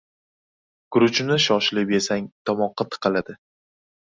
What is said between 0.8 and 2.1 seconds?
•Guruchni shoshilib